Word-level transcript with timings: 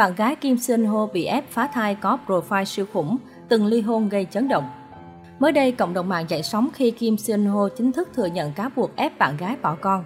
Bạn 0.00 0.14
gái 0.14 0.36
Kim 0.36 0.58
Sun 0.58 0.84
Ho 0.84 1.06
bị 1.06 1.24
ép 1.24 1.50
phá 1.50 1.66
thai 1.66 1.94
có 1.94 2.18
profile 2.26 2.64
siêu 2.64 2.86
khủng, 2.92 3.16
từng 3.48 3.66
ly 3.66 3.80
hôn 3.80 4.08
gây 4.08 4.26
chấn 4.30 4.48
động. 4.48 4.70
Mới 5.38 5.52
đây, 5.52 5.72
cộng 5.72 5.94
đồng 5.94 6.08
mạng 6.08 6.24
dậy 6.28 6.42
sóng 6.42 6.68
khi 6.74 6.90
Kim 6.90 7.16
Sun 7.16 7.46
Ho 7.46 7.68
chính 7.68 7.92
thức 7.92 8.08
thừa 8.14 8.26
nhận 8.26 8.52
cáo 8.52 8.70
buộc 8.76 8.96
ép 8.96 9.18
bạn 9.18 9.36
gái 9.36 9.56
bỏ 9.62 9.76
con. 9.80 10.04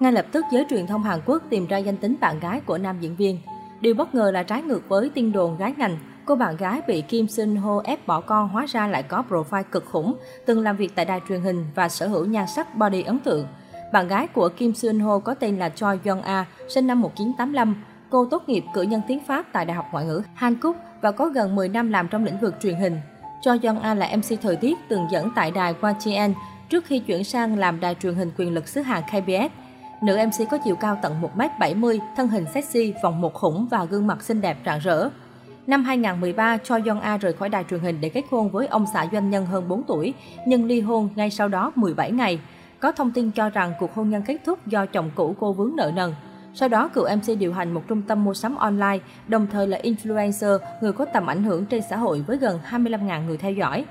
Ngay 0.00 0.12
lập 0.12 0.26
tức, 0.32 0.44
giới 0.52 0.66
truyền 0.70 0.86
thông 0.86 1.02
Hàn 1.02 1.20
Quốc 1.26 1.42
tìm 1.50 1.66
ra 1.66 1.78
danh 1.78 1.96
tính 1.96 2.16
bạn 2.20 2.40
gái 2.40 2.60
của 2.60 2.78
nam 2.78 2.96
diễn 3.00 3.16
viên. 3.16 3.38
Điều 3.80 3.94
bất 3.94 4.14
ngờ 4.14 4.30
là 4.30 4.42
trái 4.42 4.62
ngược 4.62 4.88
với 4.88 5.10
tin 5.14 5.32
đồn 5.32 5.56
gái 5.56 5.74
ngành, 5.76 5.98
cô 6.24 6.34
bạn 6.34 6.56
gái 6.56 6.80
bị 6.88 7.00
Kim 7.00 7.28
Sun 7.28 7.56
Ho 7.56 7.80
ép 7.84 8.06
bỏ 8.06 8.20
con 8.20 8.48
hóa 8.48 8.66
ra 8.68 8.86
lại 8.86 9.02
có 9.02 9.22
profile 9.28 9.62
cực 9.62 9.84
khủng, 9.86 10.16
từng 10.46 10.62
làm 10.62 10.76
việc 10.76 10.92
tại 10.94 11.04
đài 11.04 11.20
truyền 11.28 11.40
hình 11.40 11.66
và 11.74 11.88
sở 11.88 12.08
hữu 12.08 12.24
nhan 12.24 12.46
sắc 12.46 12.76
body 12.76 13.02
ấn 13.02 13.18
tượng. 13.18 13.46
Bạn 13.92 14.08
gái 14.08 14.26
của 14.26 14.48
Kim 14.48 14.74
Sun 14.74 15.00
Ho 15.00 15.18
có 15.18 15.34
tên 15.34 15.58
là 15.58 15.68
Choi 15.68 15.98
Young 16.04 16.22
A, 16.22 16.46
sinh 16.68 16.86
năm 16.86 17.00
1985. 17.00 17.74
Cô 18.10 18.26
tốt 18.30 18.48
nghiệp 18.48 18.64
cử 18.74 18.82
nhân 18.82 19.00
tiếng 19.08 19.20
Pháp 19.26 19.46
tại 19.52 19.64
Đại 19.64 19.76
học 19.76 19.86
Ngoại 19.92 20.04
ngữ 20.04 20.22
Hàn 20.34 20.60
Quốc 20.62 20.76
và 21.00 21.10
có 21.12 21.28
gần 21.28 21.56
10 21.56 21.68
năm 21.68 21.90
làm 21.90 22.08
trong 22.08 22.24
lĩnh 22.24 22.40
vực 22.40 22.54
truyền 22.62 22.74
hình. 22.74 23.00
Cho 23.42 23.56
Young 23.62 23.80
A 23.80 23.94
là 23.94 24.16
MC 24.16 24.40
thời 24.42 24.56
tiết 24.56 24.78
từng 24.88 25.06
dẫn 25.10 25.30
tại 25.34 25.50
đài 25.50 25.74
YGN 25.82 26.34
trước 26.68 26.84
khi 26.84 26.98
chuyển 26.98 27.24
sang 27.24 27.58
làm 27.58 27.80
đài 27.80 27.94
truyền 27.94 28.14
hình 28.14 28.30
quyền 28.38 28.54
lực 28.54 28.68
xứ 28.68 28.80
Hàn 28.80 29.02
KBS. 29.02 29.52
Nữ 30.02 30.18
MC 30.26 30.50
có 30.50 30.58
chiều 30.58 30.76
cao 30.76 30.98
tận 31.02 31.14
1m70, 31.36 31.98
thân 32.16 32.28
hình 32.28 32.44
sexy, 32.54 32.94
vòng 33.02 33.20
một 33.20 33.34
khủng 33.34 33.66
và 33.70 33.84
gương 33.84 34.06
mặt 34.06 34.22
xinh 34.22 34.40
đẹp 34.40 34.56
rạng 34.66 34.78
rỡ. 34.78 35.08
Năm 35.66 35.84
2013, 35.84 36.56
Choi 36.56 36.82
Yong 36.88 37.00
A 37.00 37.16
rời 37.16 37.32
khỏi 37.32 37.48
đài 37.48 37.64
truyền 37.70 37.80
hình 37.80 38.00
để 38.00 38.08
kết 38.08 38.24
hôn 38.30 38.50
với 38.50 38.66
ông 38.66 38.86
xã 38.92 39.06
doanh 39.12 39.30
nhân 39.30 39.46
hơn 39.46 39.68
4 39.68 39.82
tuổi, 39.82 40.14
nhưng 40.46 40.64
ly 40.64 40.80
hôn 40.80 41.08
ngay 41.16 41.30
sau 41.30 41.48
đó 41.48 41.72
17 41.74 42.10
ngày. 42.10 42.38
Có 42.80 42.92
thông 42.92 43.10
tin 43.10 43.30
cho 43.30 43.50
rằng 43.50 43.72
cuộc 43.80 43.94
hôn 43.94 44.10
nhân 44.10 44.22
kết 44.26 44.36
thúc 44.44 44.66
do 44.66 44.86
chồng 44.86 45.10
cũ 45.14 45.34
cô 45.40 45.52
vướng 45.52 45.76
nợ 45.76 45.92
nần. 45.94 46.12
Sau 46.58 46.68
đó, 46.68 46.88
cựu 46.88 47.04
MC 47.16 47.38
điều 47.38 47.52
hành 47.52 47.72
một 47.72 47.82
trung 47.88 48.02
tâm 48.02 48.24
mua 48.24 48.34
sắm 48.34 48.56
online, 48.56 48.98
đồng 49.28 49.46
thời 49.52 49.66
là 49.66 49.78
influencer, 49.82 50.58
người 50.80 50.92
có 50.92 51.04
tầm 51.04 51.26
ảnh 51.26 51.42
hưởng 51.42 51.66
trên 51.66 51.82
xã 51.90 51.96
hội 51.96 52.24
với 52.26 52.36
gần 52.36 52.58
25.000 52.70 53.26
người 53.26 53.36
theo 53.36 53.52
dõi. 53.52 53.84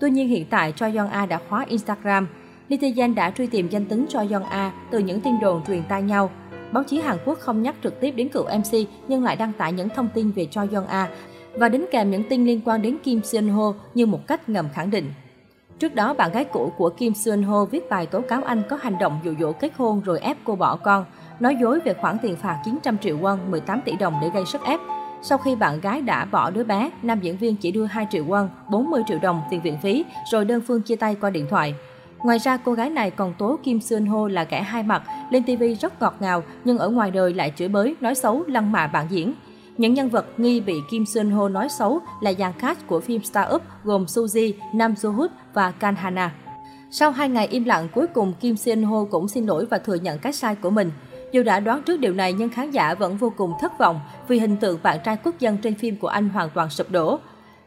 Tuy 0.00 0.10
nhiên 0.10 0.28
hiện 0.28 0.46
tại 0.50 0.72
Choi 0.76 0.96
yon 0.96 1.08
A 1.08 1.26
đã 1.26 1.40
khóa 1.48 1.64
Instagram. 1.68 2.26
Netizen 2.68 3.14
đã 3.14 3.30
truy 3.30 3.46
tìm 3.46 3.68
danh 3.68 3.84
tính 3.84 4.06
Choi 4.08 4.28
yon 4.32 4.42
A 4.42 4.72
từ 4.90 4.98
những 4.98 5.20
tin 5.20 5.40
đồn 5.40 5.62
truyền 5.66 5.82
tai 5.88 6.02
nhau. 6.02 6.30
Báo 6.72 6.84
chí 6.84 7.00
Hàn 7.00 7.16
Quốc 7.24 7.38
không 7.38 7.62
nhắc 7.62 7.74
trực 7.82 8.00
tiếp 8.00 8.10
đến 8.10 8.28
cựu 8.28 8.44
MC 8.44 8.78
nhưng 9.08 9.24
lại 9.24 9.36
đăng 9.36 9.52
tải 9.52 9.72
những 9.72 9.88
thông 9.88 10.08
tin 10.14 10.30
về 10.30 10.46
Choi 10.46 10.68
yon 10.72 10.86
A 10.86 11.08
và 11.54 11.68
đính 11.68 11.86
kèm 11.92 12.10
những 12.10 12.28
tin 12.28 12.46
liên 12.46 12.60
quan 12.64 12.82
đến 12.82 12.96
Kim 13.02 13.22
Seon 13.22 13.48
Ho 13.48 13.72
như 13.94 14.06
một 14.06 14.26
cách 14.26 14.48
ngầm 14.48 14.68
khẳng 14.74 14.90
định. 14.90 15.12
Trước 15.78 15.94
đó, 15.94 16.14
bạn 16.14 16.32
gái 16.32 16.44
cũ 16.44 16.72
của 16.76 16.90
Kim 16.90 17.14
Seon 17.14 17.42
Ho 17.42 17.64
viết 17.64 17.90
bài 17.90 18.06
tố 18.06 18.20
cáo 18.20 18.42
anh 18.42 18.62
có 18.68 18.78
hành 18.82 18.98
động 19.00 19.20
dụ 19.24 19.34
dỗ 19.40 19.52
kết 19.52 19.72
hôn 19.76 20.00
rồi 20.00 20.20
ép 20.20 20.36
cô 20.44 20.56
bỏ 20.56 20.76
con, 20.76 21.04
nói 21.40 21.56
dối 21.60 21.80
về 21.80 21.94
khoản 21.94 22.18
tiền 22.22 22.36
phạt 22.36 22.58
900 22.64 22.98
triệu 22.98 23.18
won, 23.18 23.38
18 23.50 23.80
tỷ 23.84 23.96
đồng 23.96 24.14
để 24.22 24.30
gây 24.34 24.44
sức 24.46 24.62
ép. 24.64 24.80
Sau 25.22 25.38
khi 25.38 25.56
bạn 25.56 25.80
gái 25.80 26.00
đã 26.00 26.24
bỏ 26.24 26.50
đứa 26.50 26.64
bé, 26.64 26.90
nam 27.02 27.20
diễn 27.20 27.36
viên 27.36 27.56
chỉ 27.56 27.70
đưa 27.70 27.84
2 27.84 28.06
triệu 28.10 28.24
won, 28.24 28.48
40 28.70 29.02
triệu 29.08 29.18
đồng 29.22 29.42
tiền 29.50 29.60
viện 29.60 29.78
phí, 29.82 30.04
rồi 30.30 30.44
đơn 30.44 30.60
phương 30.66 30.82
chia 30.82 30.96
tay 30.96 31.16
qua 31.20 31.30
điện 31.30 31.46
thoại. 31.50 31.74
Ngoài 32.18 32.38
ra, 32.38 32.56
cô 32.56 32.72
gái 32.72 32.90
này 32.90 33.10
còn 33.10 33.34
tố 33.38 33.58
Kim 33.62 33.80
Seon 33.80 34.06
Ho 34.06 34.28
là 34.28 34.44
kẻ 34.44 34.62
hai 34.62 34.82
mặt, 34.82 35.02
lên 35.30 35.42
TV 35.42 35.62
rất 35.80 36.00
ngọt 36.00 36.14
ngào 36.20 36.42
nhưng 36.64 36.78
ở 36.78 36.88
ngoài 36.88 37.10
đời 37.10 37.34
lại 37.34 37.52
chửi 37.56 37.68
bới, 37.68 37.96
nói 38.00 38.14
xấu, 38.14 38.44
lăng 38.46 38.72
mạ 38.72 38.86
bạn 38.86 39.06
diễn. 39.10 39.32
Những 39.78 39.94
nhân 39.94 40.08
vật 40.08 40.26
nghi 40.36 40.60
bị 40.60 40.74
Kim 40.90 41.06
Seon 41.06 41.30
Ho 41.30 41.48
nói 41.48 41.68
xấu 41.68 42.00
là 42.20 42.32
dàn 42.32 42.52
cast 42.52 42.78
của 42.86 43.00
phim 43.00 43.22
Star 43.22 43.54
Up 43.54 43.62
gồm 43.84 44.04
Suzy, 44.04 44.52
Nam 44.74 44.94
Jo 44.94 45.12
Hoot 45.12 45.30
và 45.54 45.70
Kan 45.70 45.94
Hana. 45.94 46.32
Sau 46.90 47.10
hai 47.10 47.28
ngày 47.28 47.46
im 47.46 47.64
lặng, 47.64 47.88
cuối 47.94 48.06
cùng 48.06 48.32
Kim 48.40 48.56
Seon 48.56 48.82
Ho 48.82 49.04
cũng 49.04 49.28
xin 49.28 49.46
lỗi 49.46 49.66
và 49.70 49.78
thừa 49.78 49.94
nhận 49.94 50.18
cái 50.18 50.32
sai 50.32 50.54
của 50.54 50.70
mình. 50.70 50.90
Dù 51.32 51.42
đã 51.42 51.60
đoán 51.60 51.82
trước 51.82 52.00
điều 52.00 52.14
này 52.14 52.32
nhưng 52.32 52.48
khán 52.48 52.70
giả 52.70 52.94
vẫn 52.94 53.16
vô 53.16 53.32
cùng 53.36 53.52
thất 53.60 53.78
vọng 53.78 54.00
vì 54.28 54.38
hình 54.38 54.56
tượng 54.56 54.78
bạn 54.82 54.98
trai 55.04 55.16
quốc 55.24 55.38
dân 55.38 55.56
trên 55.58 55.74
phim 55.74 55.96
của 55.96 56.08
anh 56.08 56.28
hoàn 56.28 56.50
toàn 56.50 56.70
sụp 56.70 56.90
đổ. 56.90 57.18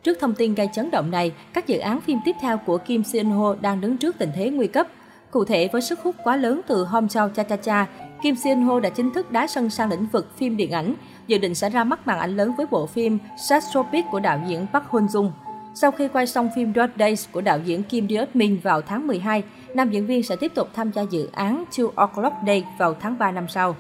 Trước 0.04 0.18
thông 0.20 0.34
tin 0.34 0.56
gây 0.56 0.70
chấn 0.74 0.92
động 0.92 1.12
này, 1.12 1.32
các 1.54 1.68
dự 1.68 1.78
án 1.78 2.02
phim 2.02 2.20
tiếp 2.26 2.36
theo 2.42 2.58
của 2.58 2.78
Kim 2.78 3.04
Seon 3.04 3.26
Ho 3.26 3.56
đang 3.62 3.82
đứng 3.82 3.98
trước 3.98 4.16
tình 4.18 4.32
thế 4.36 4.50
nguy 4.50 4.68
cấp. 4.68 4.88
Cụ 5.32 5.46
thể 5.46 5.70
với 5.72 5.82
sức 5.82 6.00
hút 6.04 6.16
quá 6.24 6.36
lớn 6.36 6.62
từ 6.68 6.84
Hom 6.84 7.08
Chow 7.08 7.30
Cha 7.30 7.44
Cha 7.44 7.56
Cha, 7.56 7.88
Kim 8.24 8.36
Seon 8.36 8.62
Ho 8.62 8.80
đã 8.80 8.90
chính 8.90 9.12
thức 9.12 9.32
đá 9.32 9.48
sân 9.48 9.70
sang 9.70 9.90
lĩnh 9.90 10.06
vực 10.06 10.38
phim 10.38 10.58
điện 10.58 10.72
ảnh, 10.72 10.96
dự 11.28 11.38
định 11.38 11.56
sẽ 11.56 11.70
ra 11.70 11.84
mắt 11.84 12.08
màn 12.08 12.20
ảnh 12.20 12.38
lớn 12.38 12.52
với 12.58 12.66
bộ 12.72 12.86
phim 12.86 13.18
Satropic 13.48 14.06
của 14.12 14.20
đạo 14.20 14.40
diễn 14.48 14.66
Park 14.74 14.86
Hoon 14.86 15.06
Jung. 15.06 15.30
Sau 15.76 15.92
khi 15.92 16.08
quay 16.08 16.28
xong 16.28 16.50
phim 16.56 16.74
Dot 16.76 16.90
Days 17.00 17.28
của 17.32 17.42
đạo 17.42 17.60
diễn 17.66 17.84
Kim 17.84 18.08
Diot 18.08 18.28
Min 18.34 18.60
vào 18.64 18.82
tháng 18.82 19.08
12, 19.08 19.44
nam 19.74 19.90
diễn 19.90 20.06
viên 20.06 20.24
sẽ 20.24 20.36
tiếp 20.36 20.52
tục 20.56 20.70
tham 20.74 20.92
gia 20.92 21.02
dự 21.02 21.30
án 21.32 21.64
Two 21.72 21.94
O'Clock 21.94 22.32
Day 22.48 22.64
vào 22.78 22.94
tháng 22.94 23.18
3 23.20 23.32
năm 23.32 23.48
sau. 23.48 23.76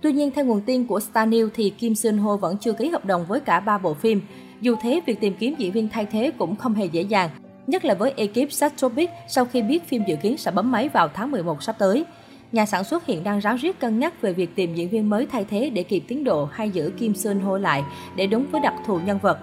Tuy 0.00 0.12
nhiên, 0.12 0.30
theo 0.30 0.44
nguồn 0.44 0.60
tin 0.60 0.86
của 0.86 1.00
Star 1.00 1.28
News 1.28 1.48
thì 1.54 1.70
Kim 1.70 1.94
Seon 1.94 2.18
Ho 2.18 2.36
vẫn 2.36 2.56
chưa 2.60 2.72
ký 2.72 2.88
hợp 2.88 3.04
đồng 3.04 3.26
với 3.26 3.40
cả 3.40 3.60
ba 3.60 3.78
bộ 3.78 3.94
phim. 3.94 4.22
Dù 4.60 4.76
thế, 4.82 5.00
việc 5.06 5.20
tìm 5.20 5.34
kiếm 5.38 5.54
diễn 5.58 5.72
viên 5.72 5.88
thay 5.88 6.06
thế 6.06 6.32
cũng 6.38 6.56
không 6.56 6.74
hề 6.74 6.86
dễ 6.86 7.02
dàng, 7.02 7.30
nhất 7.66 7.84
là 7.84 7.94
với 7.94 8.12
ekip 8.16 8.52
Satropic 8.52 9.10
sau 9.28 9.44
khi 9.44 9.62
biết 9.62 9.88
phim 9.88 10.02
dự 10.06 10.16
kiến 10.16 10.36
sẽ 10.36 10.50
bấm 10.50 10.70
máy 10.70 10.88
vào 10.88 11.08
tháng 11.08 11.30
11 11.30 11.62
sắp 11.62 11.76
tới. 11.78 12.04
Nhà 12.52 12.66
sản 12.66 12.84
xuất 12.84 13.06
hiện 13.06 13.24
đang 13.24 13.38
ráo 13.38 13.56
riết 13.56 13.80
cân 13.80 13.98
nhắc 13.98 14.22
về 14.22 14.32
việc 14.32 14.54
tìm 14.54 14.74
diễn 14.74 14.88
viên 14.88 15.10
mới 15.10 15.26
thay 15.26 15.44
thế 15.44 15.70
để 15.70 15.82
kịp 15.82 16.02
tiến 16.08 16.24
độ 16.24 16.48
hay 16.52 16.70
giữ 16.70 16.90
Kim 16.98 17.14
Seon 17.14 17.40
Ho 17.40 17.58
lại 17.58 17.82
để 18.16 18.26
đúng 18.26 18.46
với 18.50 18.60
đặc 18.60 18.74
thù 18.86 19.00
nhân 19.06 19.18
vật. 19.22 19.38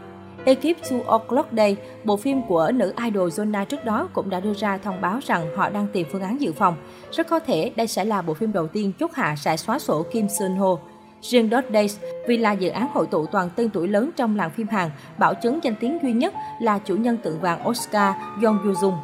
Ekip 0.47 0.77
Two 0.89 1.03
O'Clock 1.05 1.43
Day, 1.57 1.77
bộ 2.03 2.17
phim 2.17 2.41
của 2.41 2.71
nữ 2.71 2.93
idol 3.05 3.29
Zona 3.29 3.65
trước 3.65 3.85
đó 3.85 4.09
cũng 4.13 4.29
đã 4.29 4.39
đưa 4.39 4.53
ra 4.53 4.77
thông 4.77 5.01
báo 5.01 5.19
rằng 5.25 5.55
họ 5.55 5.69
đang 5.69 5.87
tìm 5.93 6.07
phương 6.11 6.21
án 6.21 6.41
dự 6.41 6.53
phòng. 6.53 6.75
Rất 7.11 7.27
có 7.27 7.39
thể 7.39 7.71
đây 7.75 7.87
sẽ 7.87 8.05
là 8.05 8.21
bộ 8.21 8.33
phim 8.33 8.53
đầu 8.53 8.67
tiên 8.67 8.91
chốt 8.99 9.11
hạ 9.13 9.35
sẽ 9.37 9.57
xóa 9.57 9.79
sổ 9.79 10.03
Kim 10.11 10.29
Seon 10.29 10.55
Ho. 10.55 10.77
Riêng 11.21 11.49
Dot 11.51 11.63
Days, 11.73 11.97
vì 12.27 12.37
là 12.37 12.51
dự 12.51 12.69
án 12.69 12.87
hội 12.93 13.07
tụ 13.07 13.25
toàn 13.25 13.49
tên 13.55 13.69
tuổi 13.69 13.87
lớn 13.87 14.09
trong 14.15 14.35
làng 14.35 14.49
phim 14.49 14.67
Hàn, 14.67 14.89
bảo 15.17 15.33
chứng 15.33 15.59
danh 15.63 15.75
tiếng 15.79 15.99
duy 16.03 16.13
nhất 16.13 16.33
là 16.61 16.79
chủ 16.79 16.95
nhân 16.95 17.17
tượng 17.17 17.39
vàng 17.39 17.67
Oscar 17.69 18.15
Yong 18.43 18.59
Yoo 18.63 18.73
Jung. 18.73 18.97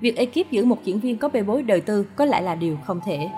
Việc 0.00 0.16
ekip 0.16 0.50
giữ 0.50 0.64
một 0.64 0.78
diễn 0.84 1.00
viên 1.00 1.18
có 1.18 1.28
bê 1.28 1.42
bối 1.42 1.62
đời 1.62 1.80
tư 1.80 2.06
có 2.16 2.24
lẽ 2.24 2.40
là 2.40 2.54
điều 2.54 2.76
không 2.86 3.00
thể. 3.06 3.28